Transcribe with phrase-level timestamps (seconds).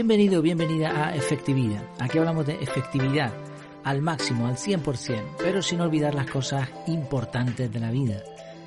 [0.00, 1.84] Bienvenido o bienvenida a Efectividad.
[1.98, 3.34] Aquí hablamos de efectividad
[3.84, 8.24] al máximo, al 100%, pero sin olvidar las cosas importantes de la vida,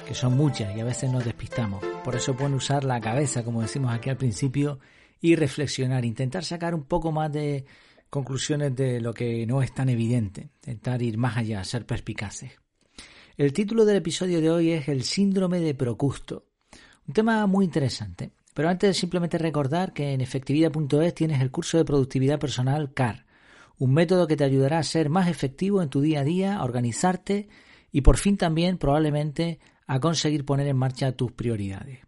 [0.07, 1.83] que son muchas y a veces nos despistamos.
[2.04, 4.77] Por eso pueden usar la cabeza, como decimos aquí al principio,
[5.19, 7.65] y reflexionar, intentar sacar un poco más de
[8.11, 12.51] conclusiones de lo que no es tan evidente, intentar ir más allá, ser perspicaces.
[13.37, 16.45] El título del episodio de hoy es El síndrome de Procusto,
[17.07, 18.34] un tema muy interesante.
[18.54, 23.26] Pero antes simplemente recordar que en efectividad.es tienes el curso de productividad personal CAR,
[23.78, 26.64] un método que te ayudará a ser más efectivo en tu día a día, a
[26.64, 27.50] organizarte
[27.92, 32.00] y por fin también probablemente a conseguir poner en marcha tus prioridades.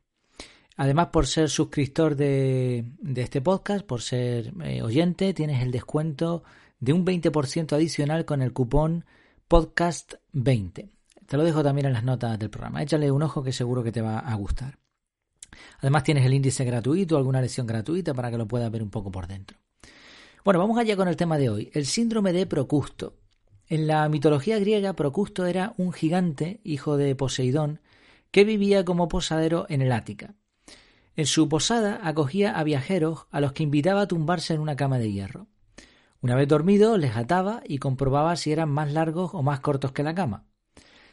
[0.77, 2.85] Además, por ser suscriptor de,
[3.15, 6.43] este podcast, por ser eh, oyente, tienes el descuento
[6.79, 9.05] de un 20% adicional con el cupón
[9.49, 10.89] podcast20.
[11.25, 12.83] Te lo dejo también en las notas del programa.
[12.83, 14.77] Échale un ojo que seguro que te va a gustar.
[15.79, 19.11] Además tienes el índice gratuito, alguna lección gratuita para que lo puedas ver un poco
[19.11, 19.57] por dentro.
[20.43, 23.17] Bueno, vamos allá con el tema de hoy, el síndrome de Procusto.
[23.67, 27.81] En la mitología griega, Procusto era un gigante, hijo de Poseidón,
[28.31, 30.35] que vivía como posadero en el Ática.
[31.15, 34.99] En su posada acogía a viajeros a los que invitaba a tumbarse en una cama
[34.99, 35.47] de hierro.
[36.21, 40.03] Una vez dormido, les ataba y comprobaba si eran más largos o más cortos que
[40.03, 40.45] la cama.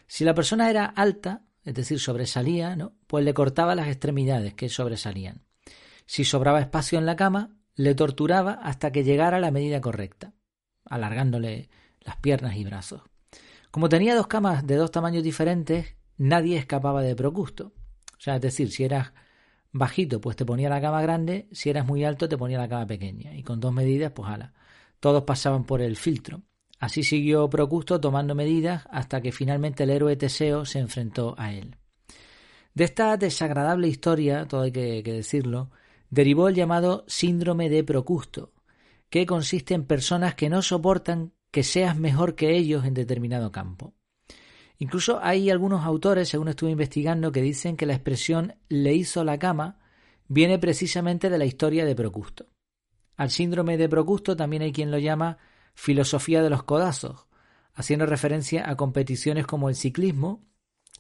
[0.07, 2.95] Si la persona era alta, es decir, sobresalía, ¿no?
[3.07, 5.43] pues le cortaba las extremidades que sobresalían.
[6.07, 10.35] Si sobraba espacio en la cama, le torturaba hasta que llegara a la medida correcta,
[10.85, 13.03] alargándole las piernas y brazos.
[13.71, 17.73] Como tenía dos camas de dos tamaños diferentes, nadie escapaba de Procusto.
[18.19, 19.13] O sea, es decir, si eras
[19.73, 22.87] bajito, pues te ponía la cama grande, si eras muy alto, te ponía la cama
[22.87, 23.35] pequeña.
[23.35, 24.53] Y con dos medidas, pues ala.
[25.01, 26.43] Todos pasaban por el filtro.
[26.83, 31.77] Así siguió Procusto tomando medidas hasta que finalmente el héroe Teseo se enfrentó a él.
[32.75, 35.71] De esta desagradable historia, todo hay que, decirlo,
[36.11, 38.51] derivó el llamado síndrome de Procusto,
[39.11, 43.95] que consiste en personas que no soportan que seas mejor que ellos en determinado campo.
[44.79, 49.39] Incluso hay algunos autores, según estuve investigando, que dicen que la expresión le hizo la
[49.39, 49.79] cama
[50.27, 52.47] viene precisamente de la historia de Procusto.
[53.17, 55.39] Al síndrome de Procusto también hay quien lo llama
[55.75, 57.27] filosofía de los codazos,
[57.75, 60.45] haciendo referencia a competiciones como el ciclismo.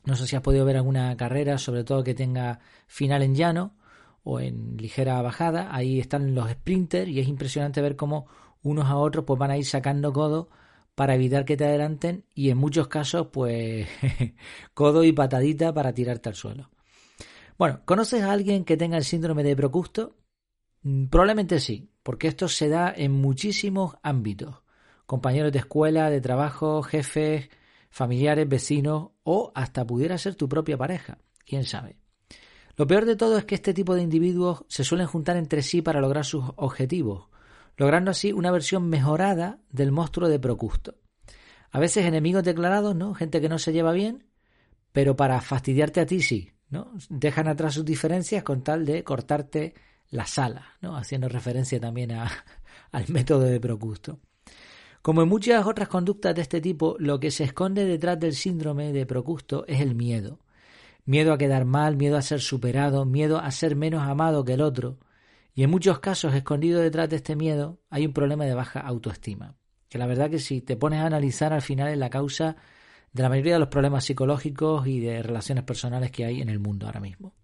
[0.05, 3.77] No sé si has podido ver alguna carrera, sobre todo que tenga final en llano
[4.25, 5.75] o en ligera bajada.
[5.75, 8.27] Ahí están los sprinters y es impresionante ver cómo
[8.62, 10.49] unos a otros pues van a ir sacando codo
[10.94, 13.88] para evitar que te adelanten y en muchos casos pues
[14.75, 16.71] codo y patadita para tirarte al suelo.
[17.59, 20.16] Bueno, ¿conoces a alguien que tenga el síndrome de Procusto?
[20.82, 24.63] Mm, probablemente sí, porque esto se da en muchísimos ámbitos
[25.13, 27.51] compañeros de escuela, de trabajo, jefes,
[27.91, 31.99] familiares, vecinos o hasta pudiera ser tu propia pareja, quién sabe.
[32.77, 35.83] Lo peor de todo es que este tipo de individuos se suelen juntar entre sí
[35.83, 37.29] para lograr sus objetivos,
[37.77, 40.97] logrando así una versión mejorada del monstruo de Procusto.
[41.71, 43.12] A veces enemigos declarados, ¿no?
[43.12, 44.25] Gente que no se lleva bien,
[44.93, 46.91] pero para fastidiarte a ti sí, ¿no?
[47.11, 49.75] Dejan atrás sus diferencias con tal de cortarte
[50.12, 50.97] la sala, ¿no?
[50.97, 52.31] Haciendo referencia también a,
[52.93, 54.21] al método de Procusto.
[55.00, 58.93] Como en muchas otras conductas de este tipo, lo que se esconde detrás del síndrome
[58.93, 60.39] de Procusto es el miedo.
[61.05, 64.61] Miedo a quedar mal, miedo a ser superado, miedo a ser menos amado que el
[64.61, 64.99] otro.
[65.55, 69.56] Y en muchos casos, escondido detrás de este miedo, hay un problema de baja autoestima.
[69.89, 72.56] Que la verdad que si te pones a analizar al final es la causa
[73.12, 76.61] de la mayoría de los problemas psicológicos y de relaciones personales que hay en el
[76.61, 77.34] mundo ahora mismo.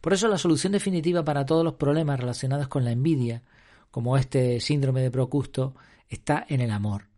[0.00, 3.42] Por eso la solución definitiva para todos los problemas relacionados con la envidia,
[3.90, 5.74] como este síndrome de Procusto,
[6.08, 7.08] está en el amor.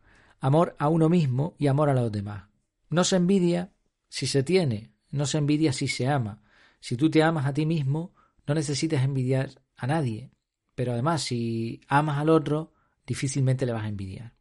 [0.40, 2.48] Amor a uno mismo y amor a los demás.
[2.90, 3.72] No se envidia
[4.08, 6.42] si se tiene, no se envidia si se ama.
[6.80, 8.14] Si tú te amas a ti mismo,
[8.46, 10.30] no necesitas envidiar a nadie.
[10.74, 12.72] Pero además, si amas al otro,
[13.06, 14.34] difícilmente le vas a envidiar.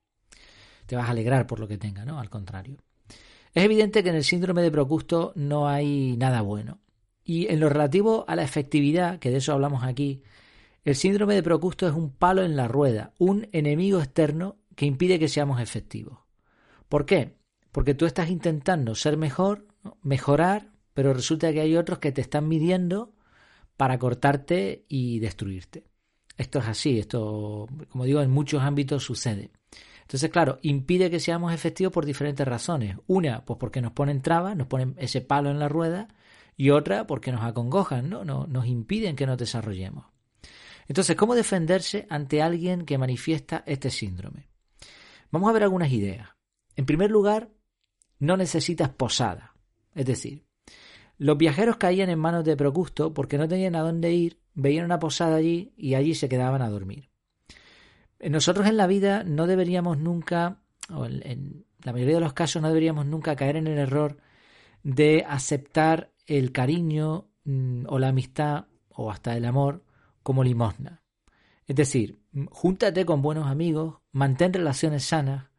[0.85, 2.19] Te vas a alegrar por lo que tenga, ¿no?
[2.19, 2.83] Al contrario.
[3.53, 6.79] Es evidente que en el síndrome de Procusto no hay nada bueno.
[7.23, 10.23] Y en lo relativo a la efectividad, que de eso hablamos aquí,
[10.83, 15.19] el síndrome de Procusto es un palo en la rueda, un enemigo externo que impide
[15.19, 16.19] que seamos efectivos.
[16.89, 17.37] ¿Por qué?
[17.71, 19.67] Porque tú estás intentando ser mejor,
[20.01, 23.13] mejorar, pero resulta que hay otros que te están midiendo
[23.77, 25.85] para cortarte y destruirte.
[26.37, 29.51] Esto es así, esto, como digo, en muchos ámbitos sucede.
[30.01, 32.97] Entonces, claro, impide que seamos efectivos por diferentes razones.
[33.07, 36.09] Una, pues porque nos ponen trabas, nos ponen ese palo en la rueda,
[36.55, 38.23] y otra, porque nos acongojan, ¿no?
[38.23, 40.05] nos impiden que nos desarrollemos.
[40.87, 44.49] Entonces, ¿cómo defenderse ante alguien que manifiesta este síndrome?
[45.31, 46.29] Vamos a ver algunas ideas.
[46.75, 47.49] En primer lugar,
[48.19, 49.55] no necesitas posada.
[49.95, 50.45] Es decir,
[51.17, 54.99] los viajeros caían en manos de Procusto porque no tenían a dónde ir veían una
[54.99, 57.09] posada allí y allí se quedaban a dormir.
[58.19, 62.69] Nosotros en la vida no deberíamos nunca, o en la mayoría de los casos no
[62.69, 64.17] deberíamos nunca caer en el error
[64.83, 69.83] de aceptar el cariño mm, o la amistad o hasta el amor
[70.21, 71.03] como limosna.
[71.65, 72.19] Es decir,
[72.51, 75.49] júntate con buenos amigos, mantén relaciones sanas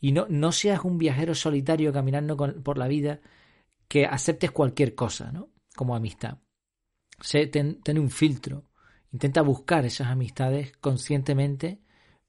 [0.00, 3.20] y no, no seas un viajero solitario caminando por la vida
[3.88, 5.50] que aceptes cualquier cosa, ¿no?
[5.74, 6.38] Como amistad.
[7.20, 8.64] Sé, ten, un filtro.
[9.12, 11.80] Intenta buscar esas amistades conscientemente,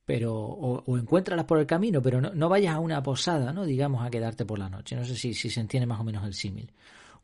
[0.05, 3.65] pero o, encuéntralas por el camino, pero no, no, vayas a una posada, ¿no?
[3.65, 4.95] Digamos, a quedarte por la noche.
[4.95, 6.71] No sé si, si se entiende más o menos el símil.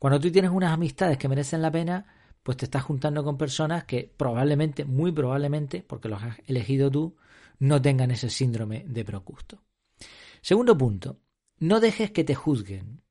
[0.03, 2.05] Cuando tú tienes unas amistades que merecen la pena,
[2.43, 7.15] pues te estás juntando con personas que probablemente, muy probablemente, porque los has elegido tú,
[7.59, 9.63] no tengan ese síndrome de Procusto.
[10.41, 11.21] Segundo punto,
[11.59, 13.01] no dejes que te juzguen.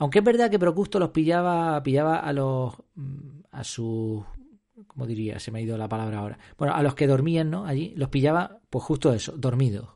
[0.00, 4.24] Aunque es verdad que Procusto los pillaba, pillaba a los mm, a sus
[4.88, 5.38] ¿cómo diría?
[5.38, 6.38] Se me ha ido la palabra ahora.
[6.58, 7.64] Bueno, a los que dormían, ¿no?
[7.64, 9.90] Allí los pillaba, pues justo eso, dormidos.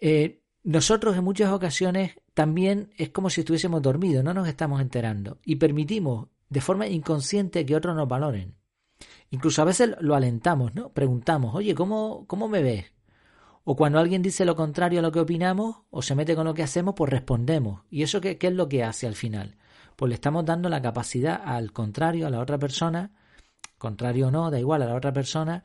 [0.00, 5.36] Eh, nosotros en muchas ocasiones también es como si estuviésemos dormidos, no nos estamos enterando
[5.44, 8.54] y permitimos de forma inconsciente que otros nos valoren.
[9.28, 10.88] Incluso a veces lo alentamos, ¿no?
[10.88, 12.94] Preguntamos, oye, ¿cómo, cómo me ves?
[13.64, 16.54] O cuando alguien dice lo contrario a lo que opinamos o se mete con lo
[16.54, 17.82] que hacemos, pues respondemos.
[17.90, 19.58] ¿Y eso qué, qué es lo que hace al final?
[19.94, 23.10] Pues le estamos dando la capacidad al contrario, a la otra persona,
[23.76, 25.62] contrario o no, da igual, a la otra persona,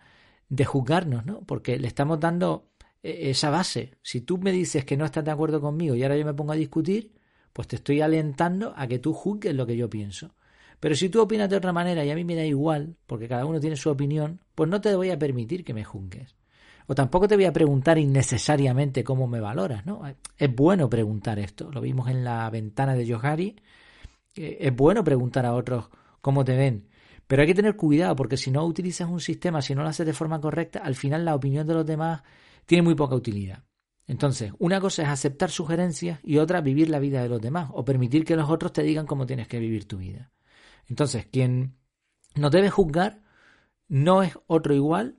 [0.50, 1.40] de juzgarnos, ¿no?
[1.46, 2.68] Porque le estamos dando
[3.06, 3.92] esa base.
[4.02, 6.54] Si tú me dices que no estás de acuerdo conmigo y ahora yo me pongo
[6.54, 7.14] a discutir,
[7.54, 10.36] pues te estoy alentando a que tú juzgues lo que yo pienso.
[10.80, 13.46] Pero si tú opinas de otra manera y a mí me da igual, porque cada
[13.46, 16.36] uno tiene su opinión, pues no te voy a permitir que me juzgues.
[16.88, 20.02] O tampoco te voy a preguntar innecesariamente cómo me valoras, ¿no?
[20.38, 21.72] Es bueno preguntar esto.
[21.72, 23.56] Lo vimos en la ventana de Yohari.
[24.36, 25.90] Es bueno preguntar a otros
[26.22, 26.88] cómo te ven.
[27.26, 30.06] Pero hay que tener cuidado porque si no utilizas un sistema, si no lo haces
[30.06, 32.22] de forma correcta, al final la opinión de los demás
[32.66, 33.64] tiene muy poca utilidad.
[34.08, 37.84] Entonces, una cosa es aceptar sugerencias y otra vivir la vida de los demás o
[37.84, 40.32] permitir que los otros te digan cómo tienes que vivir tu vida.
[40.88, 41.76] Entonces, quien
[42.36, 43.24] nos debe juzgar
[43.88, 45.18] no es otro igual,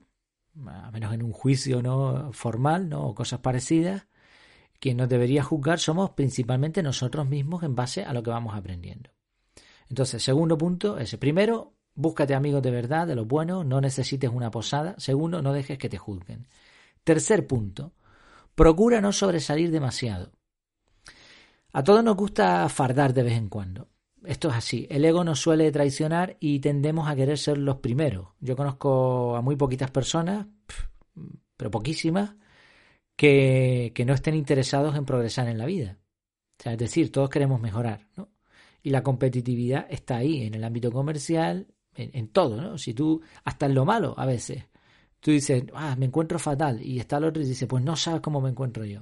[0.65, 4.07] a menos en un juicio no formal, no o cosas parecidas.
[4.79, 9.09] Quien nos debería juzgar somos principalmente nosotros mismos en base a lo que vamos aprendiendo.
[9.89, 14.51] Entonces, segundo punto, ese primero, búscate amigos de verdad, de los buenos, no necesites una
[14.51, 14.95] posada.
[14.97, 16.47] Segundo, no dejes que te juzguen.
[17.07, 17.93] Tercer punto,
[18.53, 20.33] procura no sobresalir demasiado.
[21.71, 23.87] A todos nos gusta fardar de vez en cuando
[24.25, 24.87] esto es así.
[24.89, 28.27] El ego nos suele traicionar y tendemos a querer ser los primeros.
[28.41, 30.47] Yo conozco a muy poquitas personas,
[31.55, 32.35] pero poquísimas,
[33.15, 35.97] que, no estén interesados en progresar en la vida.
[36.61, 38.29] es decir, todos queremos mejorar, ¿no?
[38.83, 42.77] Y la competitividad está ahí, en el ámbito comercial, en, en todo, ¿no?
[42.77, 44.65] Si tú, hasta en lo malo a veces,
[45.27, 48.21] tú dices, ah, me encuentro fatal, y está el otro y dice, pues no sabes
[48.21, 49.01] cómo me encuentro yo.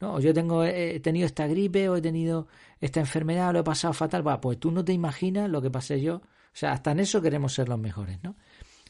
[0.00, 0.20] ¿no?
[0.20, 2.46] Yo tengo, he tenido esta gripe o he tenido
[2.78, 4.22] esta enfermedad, lo he pasado fatal.
[4.38, 6.16] pues tú no te imaginas lo que pasé yo.
[6.16, 6.20] O
[6.52, 8.36] sea, hasta en eso queremos ser los mejores, ¿no?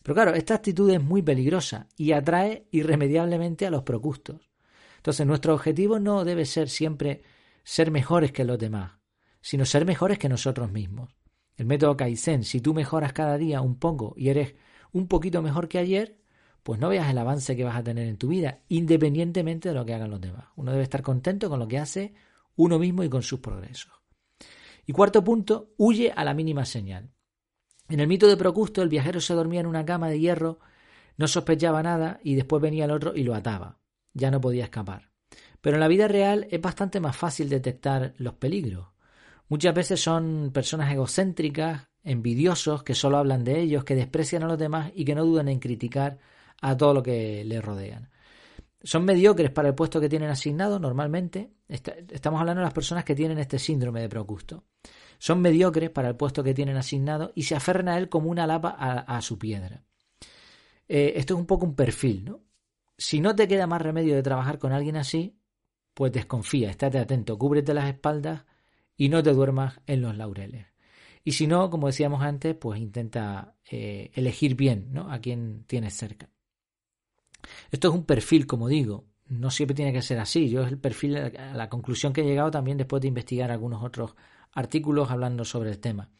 [0.03, 4.51] Pero claro, esta actitud es muy peligrosa y atrae irremediablemente a los procustos.
[4.97, 7.23] Entonces, nuestro objetivo no debe ser siempre
[7.63, 8.95] ser mejores que los demás,
[9.41, 11.15] sino ser mejores que nosotros mismos.
[11.55, 14.57] El método Kaizen, si tú mejoras cada día un poco y eres
[14.91, 16.22] un poquito mejor que ayer,
[16.63, 19.85] pues no veas el avance que vas a tener en tu vida, independientemente de lo
[19.85, 20.47] que hagan los demás.
[20.57, 22.15] Uno debe estar contento con lo que hace
[22.57, 23.93] uno mismo y con sus progresos.
[24.87, 27.11] Y cuarto punto, huye a la mínima señal.
[27.89, 30.61] En el mito de Procusto, el viajero se dormía en una cama de hierro,
[31.17, 33.79] no sospechaba nada y después venía el otro y lo ataba.
[34.15, 35.11] Ya no podía escapar.
[35.61, 38.89] Pero en la vida real es bastante más fácil detectar los peligros.
[39.49, 44.59] Muchas veces son personas egocéntricas, envidiosos, que solo hablan de ellos, que desprecian a los
[44.59, 46.19] demás y que no dudan en criticar
[46.63, 48.09] a todo lo que le rodean.
[48.83, 51.53] Son mediocres para el puesto que tienen asignado normalmente.
[51.69, 54.65] Estamos hablando de las personas que tienen este síndrome de Procusto.
[55.19, 58.47] Son mediocres para el puesto que tienen asignado y se aferran a él como una
[58.47, 59.85] lapa a, su piedra.
[60.89, 62.41] Eh, esto es un poco un perfil, ¿no?
[62.99, 65.39] Si no te queda más remedio de trabajar con alguien así,
[65.95, 68.45] pues desconfía, estate atento, cúbrete las espaldas
[68.97, 70.67] y no te duermas en los laureles.
[71.25, 75.11] Y si no, como decíamos antes, pues intenta eh, elegir bien ¿no?
[75.13, 76.29] a quien tienes cerca.
[77.71, 80.51] Esto es un perfil, como digo, no siempre tiene que ser así.
[80.51, 83.83] Yo es el perfil, a la conclusión que he llegado también después de investigar algunos
[83.83, 84.15] otros
[84.53, 86.11] artículos hablando sobre el tema.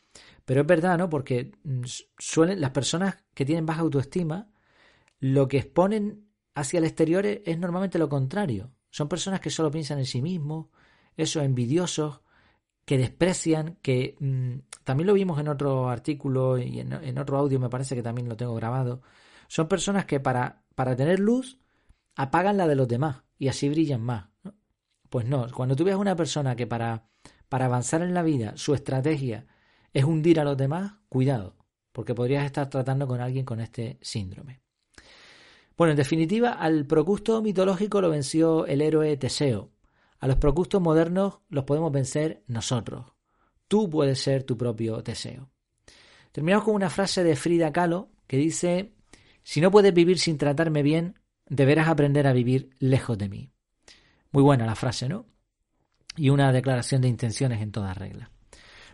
[0.45, 1.09] Pero es verdad, ¿no?
[1.09, 1.83] Porque mm,
[2.19, 4.49] suelen, las personas que tienen baja autoestima,
[5.21, 8.71] lo que exponen hacia el exterior es, normalmente lo contrario.
[8.91, 10.67] Son personas que solo piensan en sí mismos,
[11.17, 12.21] eso, envidiosos,
[12.85, 17.69] que desprecian, que mm, también lo vimos en otro artículo y en, otro audio, me
[17.69, 19.03] parece que también lo tengo grabado.
[19.49, 21.59] Son personas que para, para tener luz
[22.15, 24.29] apagan la de los demás y así brillan más.
[25.11, 27.09] Pues no, cuando tú ves a una persona que para,
[27.49, 29.47] para avanzar en la vida su estrategia
[29.93, 31.57] es hundir a los demás, cuidado,
[31.93, 34.63] porque podrías estar tratando con alguien con este síndrome.
[35.77, 39.71] Bueno, en definitiva, al Procusto mitológico lo venció el héroe Teseo.
[40.19, 43.13] A los Procustos modernos los podemos vencer nosotros.
[43.69, 45.51] Tú puedes ser tu propio Teseo.
[46.31, 48.95] Terminamos con una frase de Frida Kahlo que dice,
[49.43, 53.51] si no puedes vivir sin tratarme bien, deberás aprender a vivir lejos de mí.
[54.31, 55.27] Muy buena la frase, ¿no?
[56.17, 58.31] Y una declaración de intenciones en toda regla.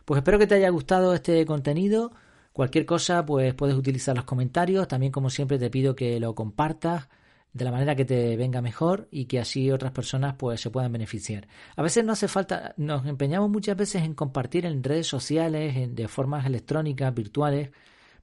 [0.05, 2.13] Pues espero que te haya gustado este contenido.
[2.53, 4.89] Cualquier cosa, pues puedes utilizar los comentarios.
[4.89, 7.09] También, como siempre, te pido que lo compartas
[7.53, 10.93] de la manera que te venga mejor y que así otras personas pues se puedan
[10.93, 11.49] beneficiar.
[11.77, 15.95] A veces no hace falta, nos empeñamos muchas veces en compartir en redes sociales, en,
[15.95, 17.71] de formas electrónicas, virtuales,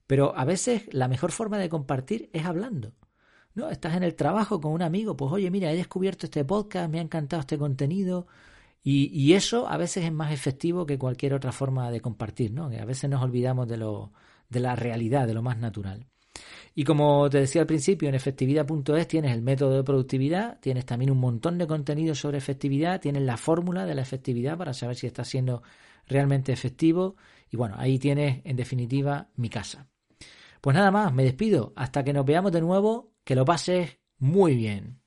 [0.08, 2.94] pero a veces la mejor forma de compartir es hablando.
[3.54, 3.70] ¿no?
[3.70, 7.00] Estás en el trabajo con un amigo, pues oye, mira, he descubierto este podcast, me
[7.00, 8.28] ha encantado este contenido,
[8.88, 12.70] y, eso a veces es más efectivo que cualquier otra forma de compartir, ¿no?
[12.70, 14.14] Que a veces nos olvidamos de, lo,
[14.48, 16.06] de la realidad, de lo más natural.
[16.76, 21.10] Y como te decía al principio, en efectividad.es tienes el método de productividad, tienes también
[21.10, 25.08] un montón de contenido sobre efectividad, tienes la fórmula de la efectividad para saber si
[25.08, 25.64] está siendo
[26.06, 27.16] realmente efectivo.
[27.50, 29.88] Y bueno, ahí tienes en definitiva mi casa.
[30.66, 31.74] Pues nada más, me despido.
[31.76, 35.00] Hasta que nos veamos de nuevo, que lo pases muy bien.